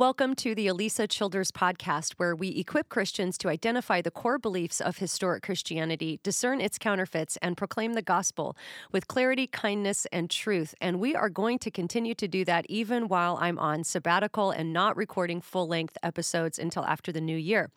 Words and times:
Welcome 0.00 0.34
to 0.36 0.54
the 0.54 0.66
Alisa 0.66 1.06
Childers 1.06 1.50
podcast, 1.50 2.14
where 2.14 2.34
we 2.34 2.48
equip 2.56 2.88
Christians 2.88 3.36
to 3.36 3.50
identify 3.50 4.00
the 4.00 4.10
core 4.10 4.38
beliefs 4.38 4.80
of 4.80 4.96
historic 4.96 5.42
Christianity, 5.42 6.18
discern 6.22 6.62
its 6.62 6.78
counterfeits, 6.78 7.36
and 7.42 7.54
proclaim 7.54 7.92
the 7.92 8.00
gospel 8.00 8.56
with 8.92 9.08
clarity, 9.08 9.46
kindness, 9.46 10.06
and 10.10 10.30
truth. 10.30 10.74
And 10.80 11.00
we 11.00 11.14
are 11.14 11.28
going 11.28 11.58
to 11.58 11.70
continue 11.70 12.14
to 12.14 12.26
do 12.26 12.46
that 12.46 12.64
even 12.70 13.08
while 13.08 13.36
I'm 13.42 13.58
on 13.58 13.84
sabbatical 13.84 14.50
and 14.50 14.72
not 14.72 14.96
recording 14.96 15.42
full 15.42 15.68
length 15.68 15.98
episodes 16.02 16.58
until 16.58 16.86
after 16.86 17.12
the 17.12 17.20
new 17.20 17.36
year. 17.36 17.70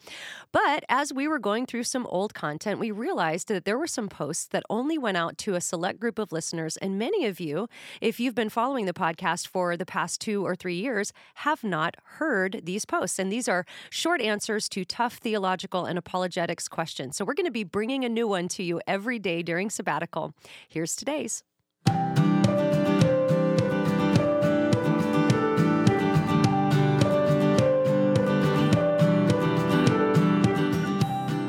But 0.53 0.85
as 0.88 1.13
we 1.13 1.28
were 1.28 1.39
going 1.39 1.66
through 1.66 1.83
some 1.83 2.07
old 2.07 2.33
content, 2.33 2.80
we 2.80 2.91
realized 2.91 3.50
that 3.50 3.66
there 3.66 3.78
were 3.78 3.85
some 3.85 4.07
posts 4.07 4.45
that 4.45 4.63
only 4.69 4.97
went 4.97 5.17
out 5.17 5.38
to 5.39 5.55
a 5.55 5.61
select 5.61 6.00
group 6.00 6.19
of 6.19 6.31
listeners. 6.31 6.78
And 6.78 6.97
many 6.97 7.25
of 7.25 7.41
you, 7.41 7.67
if 8.00 8.17
you've 8.22 8.33
been 8.33 8.50
following 8.50 8.85
the 8.85 8.94
podcast 8.94 9.50
for 9.50 9.75
the 9.75 9.85
past 9.85 10.22
two 10.22 10.45
or 10.45 10.55
three 10.55 10.75
years, 10.75 11.11
have 11.35 11.66
not 11.66 11.83
heard 12.03 12.62
these 12.64 12.86
posts. 12.86 13.20
And 13.20 13.31
these 13.31 13.48
are 13.48 13.66
short 13.89 14.22
answers 14.22 14.67
to 14.70 14.86
tough 14.86 15.17
theological 15.17 15.86
and 15.86 15.98
apologetics 15.98 16.67
questions. 16.67 17.17
So 17.17 17.25
we're 17.25 17.34
going 17.34 17.45
to 17.45 17.52
be 17.52 17.64
bringing 17.64 18.03
a 18.03 18.09
new 18.09 18.28
one 18.28 18.48
to 18.50 18.64
you 18.64 18.81
every 18.88 19.20
day 19.20 19.44
during 19.44 19.70
sabbatical. 19.70 20.34
Here's 20.68 20.96
today's. 20.96 21.44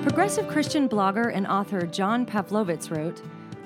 Progressive 0.02 0.46
Christian 0.46 0.88
blogger 0.88 1.34
and 1.34 1.46
author 1.46 1.86
John 1.86 2.24
Pavlovitz 2.24 2.90
wrote, 2.90 3.20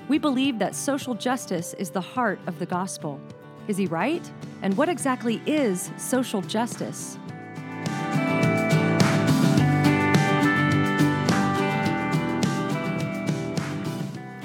We 0.07 0.17
believe 0.17 0.57
that 0.59 0.75
social 0.75 1.13
justice 1.13 1.73
is 1.75 1.89
the 1.89 2.01
heart 2.01 2.39
of 2.47 2.57
the 2.59 2.65
gospel. 2.65 3.21
Is 3.69 3.77
he 3.77 3.85
right? 3.85 4.27
And 4.63 4.75
what 4.75 4.89
exactly 4.89 5.43
is 5.45 5.91
social 5.95 6.41
justice? 6.41 7.19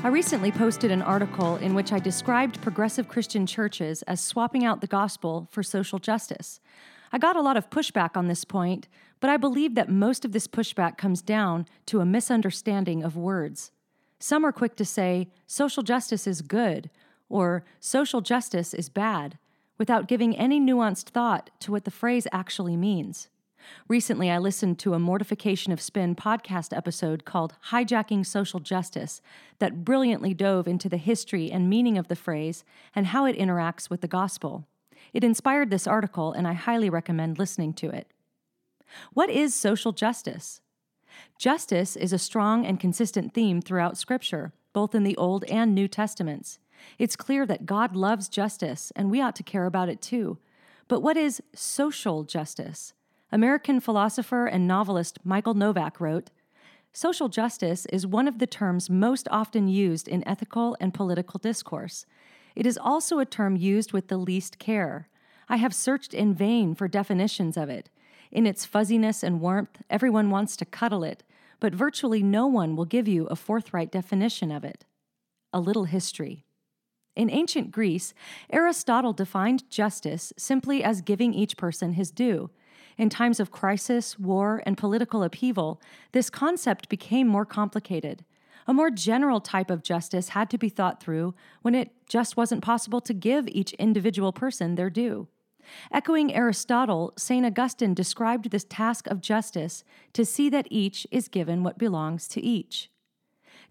I 0.02 0.08
recently 0.08 0.52
posted 0.52 0.90
an 0.90 1.00
article 1.00 1.56
in 1.56 1.74
which 1.74 1.90
I 1.90 1.98
described 1.98 2.60
progressive 2.60 3.08
Christian 3.08 3.46
churches 3.46 4.02
as 4.02 4.20
swapping 4.20 4.62
out 4.62 4.82
the 4.82 4.86
gospel 4.86 5.48
for 5.50 5.62
social 5.62 5.98
justice. 5.98 6.60
I 7.10 7.16
got 7.16 7.34
a 7.34 7.40
lot 7.40 7.56
of 7.56 7.70
pushback 7.70 8.18
on 8.18 8.28
this 8.28 8.44
point, 8.44 8.88
but 9.20 9.30
I 9.30 9.38
believe 9.38 9.74
that 9.74 9.88
most 9.88 10.26
of 10.26 10.32
this 10.32 10.46
pushback 10.46 10.98
comes 10.98 11.22
down 11.22 11.66
to 11.86 12.00
a 12.00 12.04
misunderstanding 12.04 13.02
of 13.02 13.16
words. 13.16 13.70
Some 14.18 14.44
are 14.44 14.52
quick 14.52 14.76
to 14.76 14.84
say, 14.84 15.30
social 15.46 15.82
justice 15.82 16.26
is 16.26 16.42
good, 16.42 16.90
or 17.28 17.64
social 17.80 18.20
justice 18.20 18.74
is 18.74 18.88
bad, 18.88 19.38
without 19.78 20.08
giving 20.08 20.36
any 20.36 20.60
nuanced 20.60 21.08
thought 21.10 21.50
to 21.60 21.72
what 21.72 21.84
the 21.84 21.90
phrase 21.90 22.26
actually 22.32 22.76
means. 22.76 23.28
Recently, 23.88 24.30
I 24.30 24.38
listened 24.38 24.78
to 24.80 24.94
a 24.94 24.98
Mortification 24.98 25.72
of 25.72 25.80
Spin 25.80 26.14
podcast 26.14 26.76
episode 26.76 27.24
called 27.24 27.54
Hijacking 27.70 28.26
Social 28.26 28.60
Justice 28.60 29.22
that 29.58 29.84
brilliantly 29.84 30.34
dove 30.34 30.68
into 30.68 30.88
the 30.88 30.98
history 30.98 31.50
and 31.50 31.70
meaning 31.70 31.96
of 31.96 32.08
the 32.08 32.16
phrase 32.16 32.64
and 32.94 33.06
how 33.06 33.24
it 33.24 33.38
interacts 33.38 33.88
with 33.88 34.00
the 34.02 34.08
gospel. 34.08 34.66
It 35.12 35.24
inspired 35.24 35.70
this 35.70 35.86
article, 35.86 36.32
and 36.32 36.46
I 36.46 36.52
highly 36.52 36.90
recommend 36.90 37.38
listening 37.38 37.72
to 37.74 37.90
it. 37.90 38.08
What 39.12 39.30
is 39.30 39.54
social 39.54 39.92
justice? 39.92 40.60
Justice 41.38 41.96
is 41.96 42.12
a 42.12 42.18
strong 42.18 42.66
and 42.66 42.80
consistent 42.80 43.32
theme 43.32 43.60
throughout 43.60 43.96
Scripture, 43.96 44.52
both 44.72 44.94
in 44.94 45.04
the 45.04 45.16
Old 45.16 45.44
and 45.44 45.74
New 45.74 45.88
Testaments. 45.88 46.58
It's 46.98 47.16
clear 47.16 47.46
that 47.46 47.66
God 47.66 47.96
loves 47.96 48.28
justice, 48.28 48.92
and 48.94 49.10
we 49.10 49.20
ought 49.20 49.36
to 49.36 49.42
care 49.42 49.66
about 49.66 49.88
it 49.88 50.00
too. 50.00 50.38
But 50.88 51.00
what 51.00 51.16
is 51.16 51.42
social 51.54 52.24
justice? 52.24 52.92
American 53.32 53.80
philosopher 53.80 54.46
and 54.46 54.68
novelist 54.68 55.18
Michael 55.24 55.54
Novak 55.54 56.00
wrote 56.00 56.30
Social 56.92 57.28
justice 57.28 57.86
is 57.86 58.06
one 58.06 58.28
of 58.28 58.38
the 58.38 58.46
terms 58.46 58.88
most 58.88 59.26
often 59.30 59.66
used 59.66 60.06
in 60.06 60.26
ethical 60.28 60.76
and 60.80 60.94
political 60.94 61.38
discourse. 61.38 62.06
It 62.54 62.66
is 62.66 62.78
also 62.78 63.18
a 63.18 63.26
term 63.26 63.56
used 63.56 63.92
with 63.92 64.06
the 64.06 64.16
least 64.16 64.60
care. 64.60 65.08
I 65.48 65.56
have 65.56 65.74
searched 65.74 66.14
in 66.14 66.34
vain 66.34 66.76
for 66.76 66.86
definitions 66.86 67.56
of 67.56 67.68
it. 67.68 67.90
In 68.30 68.46
its 68.46 68.64
fuzziness 68.64 69.24
and 69.24 69.40
warmth, 69.40 69.82
everyone 69.90 70.30
wants 70.30 70.56
to 70.58 70.64
cuddle 70.64 71.02
it, 71.02 71.24
but 71.58 71.74
virtually 71.74 72.22
no 72.22 72.46
one 72.46 72.76
will 72.76 72.84
give 72.84 73.08
you 73.08 73.26
a 73.26 73.36
forthright 73.36 73.90
definition 73.90 74.52
of 74.52 74.62
it. 74.62 74.84
A 75.52 75.60
little 75.60 75.84
history. 75.84 76.43
In 77.16 77.30
ancient 77.30 77.70
Greece, 77.70 78.12
Aristotle 78.50 79.12
defined 79.12 79.68
justice 79.70 80.32
simply 80.36 80.82
as 80.82 81.00
giving 81.00 81.32
each 81.32 81.56
person 81.56 81.92
his 81.92 82.10
due. 82.10 82.50
In 82.96 83.08
times 83.08 83.40
of 83.40 83.50
crisis, 83.50 84.18
war, 84.18 84.62
and 84.66 84.78
political 84.78 85.22
upheaval, 85.22 85.80
this 86.12 86.30
concept 86.30 86.88
became 86.88 87.26
more 87.26 87.44
complicated. 87.44 88.24
A 88.66 88.74
more 88.74 88.90
general 88.90 89.40
type 89.40 89.70
of 89.70 89.82
justice 89.82 90.30
had 90.30 90.48
to 90.50 90.58
be 90.58 90.68
thought 90.68 91.02
through 91.02 91.34
when 91.62 91.74
it 91.74 91.92
just 92.08 92.36
wasn't 92.36 92.62
possible 92.62 93.00
to 93.02 93.12
give 93.12 93.46
each 93.48 93.74
individual 93.74 94.32
person 94.32 94.74
their 94.74 94.90
due. 94.90 95.28
Echoing 95.92 96.34
Aristotle, 96.34 97.12
St. 97.16 97.44
Augustine 97.44 97.94
described 97.94 98.50
this 98.50 98.66
task 98.68 99.06
of 99.06 99.20
justice 99.20 99.84
to 100.12 100.24
see 100.24 100.48
that 100.50 100.68
each 100.70 101.06
is 101.10 101.28
given 101.28 101.62
what 101.62 101.78
belongs 101.78 102.28
to 102.28 102.40
each. 102.40 102.90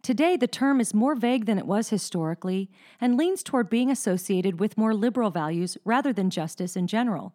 Today, 0.04 0.36
the 0.36 0.48
term 0.48 0.82
is 0.82 0.94
more 0.94 1.16
vague 1.16 1.46
than 1.46 1.58
it 1.58 1.66
was 1.66 1.88
historically 1.88 2.70
and 3.00 3.16
leans 3.16 3.42
toward 3.42 3.70
being 3.70 3.90
associated 3.90 4.60
with 4.60 4.78
more 4.78 4.94
liberal 4.94 5.32
values 5.32 5.78
rather 5.86 6.12
than 6.12 6.30
justice 6.30 6.76
in 6.76 6.88
general. 6.88 7.34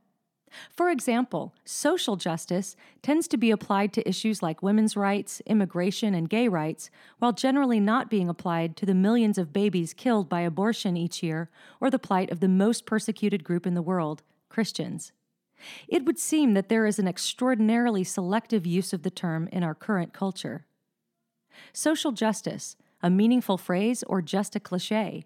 For 0.70 0.90
example, 0.90 1.54
social 1.64 2.16
justice 2.16 2.76
tends 3.00 3.26
to 3.28 3.38
be 3.38 3.50
applied 3.50 3.94
to 3.94 4.06
issues 4.06 4.42
like 4.42 4.62
women's 4.62 4.98
rights, 4.98 5.40
immigration, 5.46 6.14
and 6.14 6.28
gay 6.28 6.46
rights, 6.46 6.90
while 7.18 7.32
generally 7.32 7.80
not 7.80 8.10
being 8.10 8.28
applied 8.28 8.76
to 8.76 8.86
the 8.86 8.94
millions 8.94 9.38
of 9.38 9.52
babies 9.52 9.94
killed 9.94 10.28
by 10.28 10.42
abortion 10.42 10.94
each 10.94 11.22
year 11.22 11.48
or 11.80 11.88
the 11.88 11.98
plight 11.98 12.30
of 12.30 12.40
the 12.40 12.48
most 12.48 12.84
persecuted 12.84 13.44
group 13.44 13.66
in 13.66 13.74
the 13.74 13.82
world, 13.82 14.22
Christians. 14.50 15.12
It 15.88 16.04
would 16.04 16.18
seem 16.18 16.52
that 16.52 16.68
there 16.68 16.84
is 16.84 16.98
an 16.98 17.08
extraordinarily 17.08 18.04
selective 18.04 18.66
use 18.66 18.92
of 18.92 19.04
the 19.04 19.10
term 19.10 19.48
in 19.52 19.62
our 19.62 19.74
current 19.74 20.12
culture. 20.12 20.66
Social 21.72 22.12
justice, 22.12 22.76
a 23.02 23.10
meaningful 23.10 23.58
phrase 23.58 24.02
or 24.04 24.22
just 24.22 24.56
a 24.56 24.60
cliche? 24.60 25.24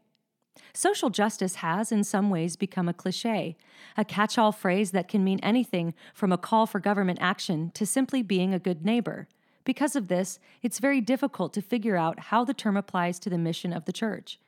Social 0.75 1.11
justice 1.11 1.57
has, 1.57 1.93
in 1.93 2.03
some 2.03 2.31
ways, 2.31 2.57
become 2.57 2.89
a 2.89 2.95
cliche, 2.95 3.57
a 3.97 4.05
catch 4.05 4.39
all 4.39 4.53
phrase 4.53 4.91
that 4.93 5.09
can 5.09 5.23
mean 5.23 5.39
anything 5.43 5.95
from 6.15 6.33
a 6.33 6.39
call 6.39 6.67
for 6.67 6.81
government 6.81 7.19
action 7.21 7.71
to 7.75 7.85
simply 7.85 8.23
being 8.23 8.55
a 8.55 8.59
good 8.59 8.85
neighbor. 8.85 9.29
Because 9.65 9.95
of 9.95 10.09
this, 10.09 10.39
it's 10.63 10.79
very 10.79 11.01
difficult 11.01 11.53
to 11.55 11.63
figure 11.63 11.97
out 11.97 12.19
how 12.19 12.45
the 12.45 12.55
term 12.55 12.77
applies 12.77 13.19
to 13.21 13.31
the 13.31 13.39
mission 13.39 13.73
of 13.73 13.85
the 13.85 13.93
church. 13.93 14.39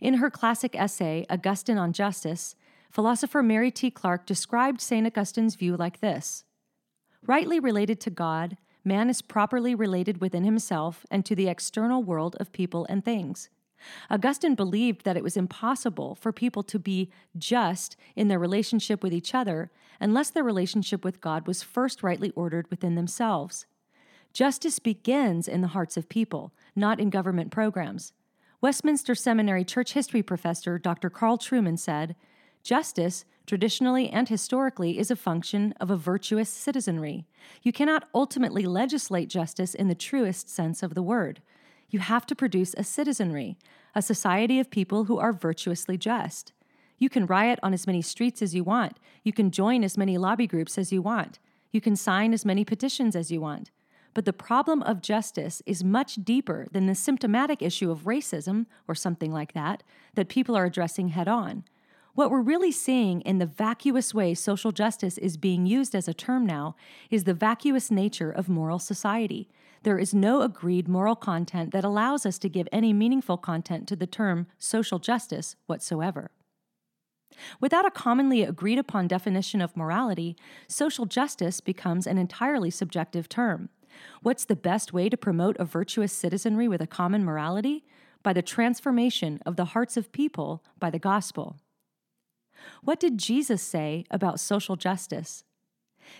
In 0.00 0.14
her 0.14 0.30
classic 0.30 0.76
essay, 0.76 1.26
Augustine 1.28 1.78
on 1.78 1.92
Justice, 1.92 2.54
philosopher 2.90 3.42
Mary 3.42 3.70
T. 3.70 3.90
Clark 3.90 4.26
described 4.26 4.80
St. 4.80 5.06
Augustine's 5.06 5.54
view 5.54 5.76
like 5.76 6.00
this 6.00 6.44
Rightly 7.26 7.60
related 7.60 8.00
to 8.00 8.10
God, 8.10 8.56
man 8.84 9.10
is 9.10 9.22
properly 9.22 9.74
related 9.74 10.20
within 10.20 10.44
himself 10.44 11.04
and 11.10 11.24
to 11.24 11.34
the 11.34 11.48
external 11.48 12.02
world 12.02 12.36
of 12.40 12.52
people 12.52 12.86
and 12.88 13.04
things. 13.04 13.48
Augustine 14.10 14.54
believed 14.54 15.04
that 15.04 15.16
it 15.16 15.22
was 15.22 15.36
impossible 15.36 16.14
for 16.14 16.32
people 16.32 16.62
to 16.62 16.78
be 16.78 17.10
just 17.36 17.96
in 18.14 18.28
their 18.28 18.38
relationship 18.38 19.02
with 19.02 19.12
each 19.12 19.34
other 19.34 19.70
unless 20.00 20.30
their 20.30 20.44
relationship 20.44 21.04
with 21.04 21.20
God 21.20 21.46
was 21.46 21.62
first 21.62 22.02
rightly 22.02 22.30
ordered 22.30 22.68
within 22.70 22.94
themselves. 22.94 23.66
Justice 24.32 24.78
begins 24.78 25.48
in 25.48 25.60
the 25.60 25.68
hearts 25.68 25.96
of 25.96 26.08
people, 26.08 26.52
not 26.76 27.00
in 27.00 27.10
government 27.10 27.50
programs. 27.50 28.12
Westminster 28.60 29.14
Seminary 29.14 29.64
church 29.64 29.94
history 29.94 30.22
professor 30.22 30.78
Dr. 30.78 31.10
Carl 31.10 31.38
Trueman 31.38 31.78
said, 31.78 32.14
Justice, 32.62 33.24
traditionally 33.50 34.08
and 34.08 34.28
historically, 34.28 34.96
is 34.96 35.10
a 35.10 35.16
function 35.16 35.74
of 35.80 35.90
a 35.90 35.96
virtuous 35.96 36.48
citizenry. 36.48 37.26
You 37.64 37.72
cannot 37.72 38.08
ultimately 38.14 38.62
legislate 38.62 39.28
justice 39.28 39.74
in 39.74 39.88
the 39.88 39.94
truest 39.96 40.48
sense 40.48 40.84
of 40.84 40.94
the 40.94 41.02
word. 41.02 41.42
You 41.88 41.98
have 41.98 42.26
to 42.26 42.36
produce 42.36 42.76
a 42.78 42.84
citizenry, 42.84 43.58
a 43.92 44.02
society 44.02 44.60
of 44.60 44.70
people 44.70 45.06
who 45.06 45.18
are 45.18 45.32
virtuously 45.32 45.98
just. 45.98 46.52
You 46.96 47.08
can 47.08 47.26
riot 47.26 47.58
on 47.60 47.74
as 47.74 47.88
many 47.88 48.02
streets 48.02 48.40
as 48.40 48.54
you 48.54 48.62
want. 48.62 49.00
You 49.24 49.32
can 49.32 49.50
join 49.50 49.82
as 49.82 49.98
many 49.98 50.16
lobby 50.16 50.46
groups 50.46 50.78
as 50.78 50.92
you 50.92 51.02
want. 51.02 51.40
You 51.72 51.80
can 51.80 51.96
sign 51.96 52.32
as 52.32 52.44
many 52.44 52.64
petitions 52.64 53.16
as 53.16 53.32
you 53.32 53.40
want. 53.40 53.72
But 54.14 54.26
the 54.26 54.32
problem 54.32 54.80
of 54.84 55.02
justice 55.02 55.60
is 55.66 55.82
much 55.82 56.24
deeper 56.24 56.68
than 56.70 56.86
the 56.86 56.94
symptomatic 56.94 57.62
issue 57.62 57.90
of 57.90 58.04
racism 58.04 58.66
or 58.86 58.94
something 58.94 59.32
like 59.32 59.54
that 59.54 59.82
that 60.14 60.28
people 60.28 60.54
are 60.54 60.66
addressing 60.66 61.08
head 61.08 61.26
on. 61.26 61.64
What 62.14 62.30
we're 62.30 62.40
really 62.40 62.72
seeing 62.72 63.20
in 63.20 63.38
the 63.38 63.46
vacuous 63.46 64.12
way 64.12 64.34
social 64.34 64.72
justice 64.72 65.16
is 65.18 65.36
being 65.36 65.64
used 65.64 65.94
as 65.94 66.08
a 66.08 66.14
term 66.14 66.44
now 66.44 66.74
is 67.08 67.24
the 67.24 67.34
vacuous 67.34 67.90
nature 67.90 68.30
of 68.30 68.48
moral 68.48 68.80
society. 68.80 69.48
There 69.84 69.98
is 69.98 70.12
no 70.12 70.42
agreed 70.42 70.88
moral 70.88 71.16
content 71.16 71.70
that 71.70 71.84
allows 71.84 72.26
us 72.26 72.38
to 72.40 72.48
give 72.48 72.68
any 72.72 72.92
meaningful 72.92 73.36
content 73.38 73.86
to 73.88 73.96
the 73.96 74.06
term 74.06 74.48
social 74.58 74.98
justice 74.98 75.56
whatsoever. 75.66 76.32
Without 77.60 77.86
a 77.86 77.90
commonly 77.90 78.42
agreed 78.42 78.78
upon 78.78 79.06
definition 79.06 79.60
of 79.60 79.76
morality, 79.76 80.36
social 80.68 81.06
justice 81.06 81.60
becomes 81.60 82.06
an 82.06 82.18
entirely 82.18 82.70
subjective 82.70 83.28
term. 83.28 83.68
What's 84.20 84.44
the 84.44 84.56
best 84.56 84.92
way 84.92 85.08
to 85.08 85.16
promote 85.16 85.56
a 85.58 85.64
virtuous 85.64 86.12
citizenry 86.12 86.66
with 86.66 86.80
a 86.80 86.86
common 86.86 87.24
morality? 87.24 87.84
By 88.22 88.32
the 88.32 88.42
transformation 88.42 89.40
of 89.46 89.56
the 89.56 89.66
hearts 89.66 89.96
of 89.96 90.12
people 90.12 90.62
by 90.78 90.90
the 90.90 90.98
gospel. 90.98 91.56
What 92.82 93.00
did 93.00 93.18
Jesus 93.18 93.62
say 93.62 94.04
about 94.10 94.40
social 94.40 94.76
justice? 94.76 95.44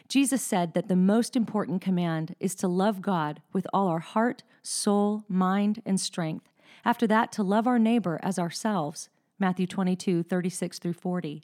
Jesus 0.08 0.42
said 0.42 0.74
that 0.74 0.88
the 0.88 0.96
most 0.96 1.36
important 1.36 1.80
command 1.80 2.34
is 2.38 2.54
to 2.56 2.68
love 2.68 3.02
God 3.02 3.42
with 3.52 3.66
all 3.72 3.88
our 3.88 3.98
heart, 3.98 4.42
soul, 4.62 5.24
mind, 5.28 5.82
and 5.84 6.00
strength. 6.00 6.48
After 6.84 7.06
that, 7.08 7.32
to 7.32 7.42
love 7.42 7.66
our 7.66 7.78
neighbor 7.78 8.18
as 8.22 8.38
ourselves. 8.38 9.08
Matthew 9.38 9.66
22, 9.66 10.22
36 10.22 10.78
through 10.78 10.92
40. 10.92 11.42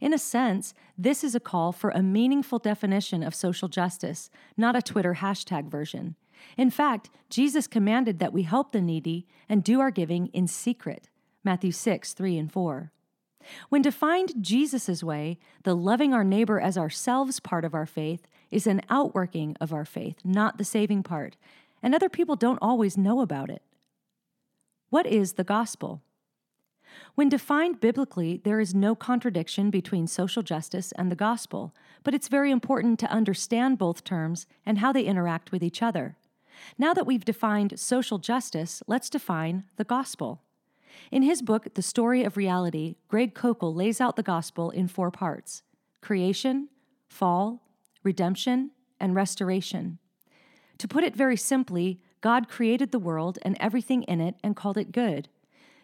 In 0.00 0.12
a 0.12 0.18
sense, 0.18 0.74
this 0.96 1.22
is 1.22 1.34
a 1.34 1.40
call 1.40 1.72
for 1.72 1.90
a 1.90 2.02
meaningful 2.02 2.58
definition 2.58 3.22
of 3.22 3.34
social 3.34 3.68
justice, 3.68 4.30
not 4.56 4.76
a 4.76 4.82
Twitter 4.82 5.16
hashtag 5.20 5.68
version. 5.68 6.16
In 6.56 6.70
fact, 6.70 7.10
Jesus 7.30 7.66
commanded 7.66 8.18
that 8.18 8.32
we 8.32 8.42
help 8.42 8.72
the 8.72 8.80
needy 8.80 9.26
and 9.48 9.64
do 9.64 9.80
our 9.80 9.90
giving 9.90 10.26
in 10.28 10.46
secret. 10.46 11.08
Matthew 11.44 11.72
6, 11.72 12.12
3 12.12 12.38
and 12.38 12.52
4. 12.52 12.92
When 13.68 13.82
defined 13.82 14.34
Jesus' 14.40 15.02
way, 15.02 15.38
the 15.62 15.76
loving 15.76 16.12
our 16.12 16.24
neighbor 16.24 16.60
as 16.60 16.78
ourselves 16.78 17.40
part 17.40 17.64
of 17.64 17.74
our 17.74 17.86
faith 17.86 18.26
is 18.50 18.66
an 18.66 18.82
outworking 18.88 19.56
of 19.60 19.72
our 19.72 19.84
faith, 19.84 20.16
not 20.24 20.58
the 20.58 20.64
saving 20.64 21.02
part, 21.02 21.36
and 21.82 21.94
other 21.94 22.08
people 22.08 22.36
don't 22.36 22.58
always 22.62 22.96
know 22.96 23.20
about 23.20 23.50
it. 23.50 23.62
What 24.90 25.06
is 25.06 25.34
the 25.34 25.44
gospel? 25.44 26.02
When 27.14 27.28
defined 27.28 27.80
biblically, 27.80 28.40
there 28.44 28.60
is 28.60 28.74
no 28.74 28.94
contradiction 28.94 29.70
between 29.70 30.06
social 30.06 30.42
justice 30.42 30.92
and 30.92 31.10
the 31.10 31.16
gospel, 31.16 31.74
but 32.04 32.14
it's 32.14 32.28
very 32.28 32.50
important 32.50 32.98
to 33.00 33.10
understand 33.10 33.78
both 33.78 34.04
terms 34.04 34.46
and 34.64 34.78
how 34.78 34.92
they 34.92 35.02
interact 35.02 35.52
with 35.52 35.62
each 35.62 35.82
other. 35.82 36.16
Now 36.78 36.94
that 36.94 37.06
we've 37.06 37.24
defined 37.24 37.78
social 37.78 38.18
justice, 38.18 38.82
let's 38.86 39.10
define 39.10 39.64
the 39.76 39.84
gospel. 39.84 40.42
In 41.10 41.22
his 41.22 41.42
book, 41.42 41.74
The 41.74 41.82
Story 41.82 42.24
of 42.24 42.36
Reality, 42.36 42.96
Greg 43.08 43.34
Koukl 43.34 43.74
lays 43.74 44.00
out 44.00 44.16
the 44.16 44.22
gospel 44.22 44.70
in 44.70 44.88
four 44.88 45.10
parts 45.10 45.62
creation, 46.00 46.68
fall, 47.08 47.62
redemption, 48.02 48.70
and 49.00 49.14
restoration. 49.14 49.98
To 50.78 50.88
put 50.88 51.04
it 51.04 51.16
very 51.16 51.36
simply, 51.36 52.00
God 52.20 52.48
created 52.48 52.92
the 52.92 52.98
world 52.98 53.38
and 53.42 53.56
everything 53.60 54.02
in 54.04 54.20
it 54.20 54.36
and 54.42 54.56
called 54.56 54.78
it 54.78 54.92
good. 54.92 55.28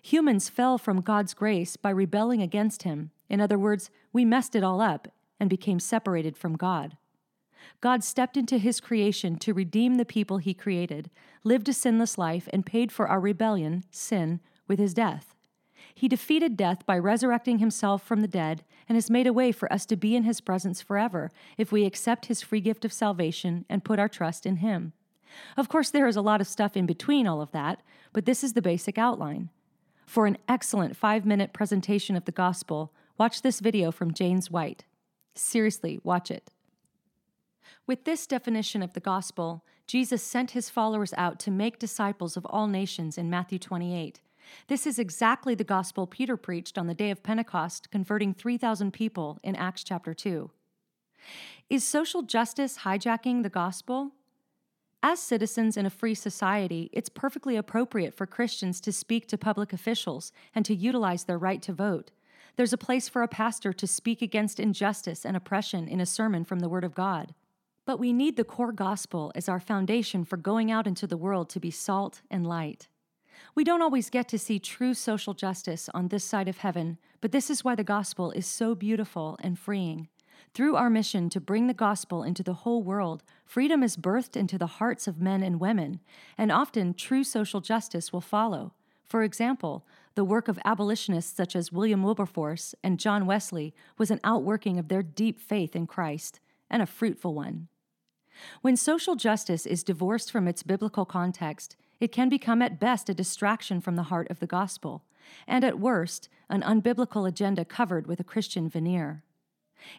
Humans 0.02 0.48
fell 0.48 0.78
from 0.78 1.00
God's 1.00 1.34
grace 1.34 1.76
by 1.76 1.90
rebelling 1.90 2.42
against 2.42 2.82
Him. 2.82 3.10
In 3.28 3.40
other 3.40 3.58
words, 3.58 3.90
we 4.12 4.24
messed 4.24 4.54
it 4.54 4.64
all 4.64 4.80
up 4.80 5.08
and 5.38 5.48
became 5.48 5.78
separated 5.78 6.36
from 6.36 6.56
God. 6.56 6.96
God 7.80 8.02
stepped 8.02 8.36
into 8.36 8.58
His 8.58 8.80
creation 8.80 9.36
to 9.38 9.54
redeem 9.54 9.94
the 9.94 10.04
people 10.04 10.38
He 10.38 10.54
created, 10.54 11.10
lived 11.44 11.68
a 11.68 11.72
sinless 11.72 12.18
life, 12.18 12.48
and 12.52 12.66
paid 12.66 12.90
for 12.90 13.06
our 13.08 13.20
rebellion, 13.20 13.84
sin, 13.90 14.40
with 14.72 14.78
His 14.78 14.94
death. 14.94 15.34
He 15.94 16.08
defeated 16.08 16.56
death 16.56 16.86
by 16.86 16.96
resurrecting 16.96 17.58
Himself 17.58 18.02
from 18.02 18.22
the 18.22 18.26
dead 18.26 18.64
and 18.88 18.96
has 18.96 19.10
made 19.10 19.26
a 19.26 19.32
way 19.32 19.52
for 19.52 19.70
us 19.70 19.84
to 19.84 19.96
be 19.96 20.16
in 20.16 20.22
His 20.22 20.40
presence 20.40 20.80
forever 20.80 21.30
if 21.58 21.70
we 21.70 21.84
accept 21.84 22.24
His 22.24 22.40
free 22.40 22.62
gift 22.62 22.86
of 22.86 22.92
salvation 22.92 23.66
and 23.68 23.84
put 23.84 23.98
our 23.98 24.08
trust 24.08 24.46
in 24.46 24.56
Him. 24.56 24.94
Of 25.58 25.68
course, 25.68 25.90
there 25.90 26.06
is 26.06 26.16
a 26.16 26.22
lot 26.22 26.40
of 26.40 26.46
stuff 26.46 26.74
in 26.74 26.86
between 26.86 27.26
all 27.26 27.42
of 27.42 27.52
that, 27.52 27.82
but 28.14 28.24
this 28.24 28.42
is 28.42 28.54
the 28.54 28.62
basic 28.62 28.96
outline. 28.96 29.50
For 30.06 30.24
an 30.24 30.38
excellent 30.48 30.96
five 30.96 31.26
minute 31.26 31.52
presentation 31.52 32.16
of 32.16 32.24
the 32.24 32.32
gospel, 32.32 32.94
watch 33.18 33.42
this 33.42 33.60
video 33.60 33.92
from 33.92 34.14
James 34.14 34.50
White. 34.50 34.86
Seriously, 35.34 36.00
watch 36.02 36.30
it. 36.30 36.50
With 37.86 38.04
this 38.04 38.26
definition 38.26 38.82
of 38.82 38.94
the 38.94 39.00
gospel, 39.00 39.66
Jesus 39.86 40.22
sent 40.22 40.52
his 40.52 40.70
followers 40.70 41.12
out 41.18 41.38
to 41.40 41.50
make 41.50 41.78
disciples 41.78 42.38
of 42.38 42.46
all 42.46 42.66
nations 42.66 43.18
in 43.18 43.28
Matthew 43.28 43.58
28. 43.58 44.20
This 44.68 44.86
is 44.86 44.98
exactly 44.98 45.54
the 45.54 45.64
gospel 45.64 46.06
Peter 46.06 46.36
preached 46.36 46.78
on 46.78 46.86
the 46.86 46.94
day 46.94 47.10
of 47.10 47.22
Pentecost, 47.22 47.90
converting 47.90 48.34
3,000 48.34 48.92
people 48.92 49.38
in 49.42 49.56
Acts 49.56 49.84
chapter 49.84 50.14
2. 50.14 50.50
Is 51.70 51.84
social 51.84 52.22
justice 52.22 52.78
hijacking 52.78 53.42
the 53.42 53.48
gospel? 53.48 54.12
As 55.02 55.18
citizens 55.18 55.76
in 55.76 55.84
a 55.84 55.90
free 55.90 56.14
society, 56.14 56.88
it's 56.92 57.08
perfectly 57.08 57.56
appropriate 57.56 58.14
for 58.14 58.26
Christians 58.26 58.80
to 58.82 58.92
speak 58.92 59.26
to 59.28 59.38
public 59.38 59.72
officials 59.72 60.32
and 60.54 60.64
to 60.64 60.74
utilize 60.74 61.24
their 61.24 61.38
right 61.38 61.60
to 61.62 61.72
vote. 61.72 62.12
There's 62.56 62.72
a 62.72 62.78
place 62.78 63.08
for 63.08 63.22
a 63.22 63.28
pastor 63.28 63.72
to 63.72 63.86
speak 63.86 64.22
against 64.22 64.60
injustice 64.60 65.24
and 65.24 65.36
oppression 65.36 65.88
in 65.88 66.00
a 66.00 66.06
sermon 66.06 66.44
from 66.44 66.60
the 66.60 66.68
Word 66.68 66.84
of 66.84 66.94
God. 66.94 67.34
But 67.84 67.98
we 67.98 68.12
need 68.12 68.36
the 68.36 68.44
core 68.44 68.72
gospel 68.72 69.32
as 69.34 69.48
our 69.48 69.58
foundation 69.58 70.24
for 70.24 70.36
going 70.36 70.70
out 70.70 70.86
into 70.86 71.06
the 71.06 71.16
world 71.16 71.48
to 71.50 71.60
be 71.60 71.70
salt 71.70 72.20
and 72.30 72.46
light. 72.46 72.86
We 73.54 73.64
don't 73.64 73.82
always 73.82 74.10
get 74.10 74.28
to 74.28 74.38
see 74.38 74.58
true 74.58 74.94
social 74.94 75.34
justice 75.34 75.88
on 75.94 76.08
this 76.08 76.24
side 76.24 76.48
of 76.48 76.58
heaven, 76.58 76.98
but 77.20 77.32
this 77.32 77.50
is 77.50 77.64
why 77.64 77.74
the 77.74 77.84
gospel 77.84 78.30
is 78.32 78.46
so 78.46 78.74
beautiful 78.74 79.38
and 79.42 79.58
freeing. 79.58 80.08
Through 80.54 80.76
our 80.76 80.90
mission 80.90 81.30
to 81.30 81.40
bring 81.40 81.66
the 81.66 81.74
gospel 81.74 82.22
into 82.22 82.42
the 82.42 82.52
whole 82.52 82.82
world, 82.82 83.22
freedom 83.44 83.82
is 83.82 83.96
birthed 83.96 84.36
into 84.36 84.58
the 84.58 84.66
hearts 84.66 85.06
of 85.06 85.20
men 85.20 85.42
and 85.42 85.60
women, 85.60 86.00
and 86.36 86.52
often 86.52 86.94
true 86.94 87.24
social 87.24 87.60
justice 87.60 88.12
will 88.12 88.20
follow. 88.20 88.74
For 89.04 89.22
example, 89.22 89.86
the 90.14 90.24
work 90.24 90.48
of 90.48 90.58
abolitionists 90.64 91.34
such 91.34 91.56
as 91.56 91.72
William 91.72 92.02
Wilberforce 92.02 92.74
and 92.82 93.00
John 93.00 93.24
Wesley 93.24 93.74
was 93.96 94.10
an 94.10 94.20
outworking 94.24 94.78
of 94.78 94.88
their 94.88 95.02
deep 95.02 95.40
faith 95.40 95.74
in 95.74 95.86
Christ, 95.86 96.40
and 96.70 96.82
a 96.82 96.86
fruitful 96.86 97.34
one. 97.34 97.68
When 98.62 98.76
social 98.76 99.14
justice 99.14 99.66
is 99.66 99.84
divorced 99.84 100.32
from 100.32 100.48
its 100.48 100.62
biblical 100.62 101.04
context, 101.04 101.76
it 102.02 102.10
can 102.10 102.28
become 102.28 102.60
at 102.60 102.80
best 102.80 103.08
a 103.08 103.14
distraction 103.14 103.80
from 103.80 103.94
the 103.94 104.02
heart 104.10 104.28
of 104.28 104.40
the 104.40 104.46
gospel, 104.46 105.04
and 105.46 105.62
at 105.62 105.78
worst, 105.78 106.28
an 106.50 106.60
unbiblical 106.60 107.28
agenda 107.28 107.64
covered 107.64 108.08
with 108.08 108.18
a 108.18 108.24
Christian 108.24 108.68
veneer. 108.68 109.22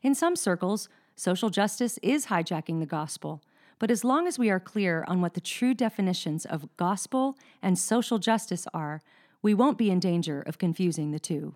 In 0.02 0.14
some 0.14 0.36
circles, 0.36 0.90
social 1.16 1.50
justice 1.50 1.98
is 2.04 2.26
hijacking 2.26 2.82
the 2.82 2.86
gospel, 2.86 3.42
but 3.80 3.90
as 3.90 4.04
long 4.04 4.28
as 4.28 4.38
we 4.38 4.50
are 4.50 4.60
clear 4.60 5.06
on 5.08 5.22
what 5.22 5.34
the 5.34 5.40
true 5.40 5.74
definitions 5.74 6.46
of 6.46 6.68
gospel 6.76 7.38
and 7.62 7.80
social 7.80 8.20
justice 8.20 8.68
are, 8.74 9.02
we 9.42 9.54
won't 9.54 9.78
be 9.78 9.90
in 9.90 10.02
danger 10.02 10.42
of 10.42 10.58
confusing 10.58 11.12
the 11.12 11.20
two. 11.20 11.56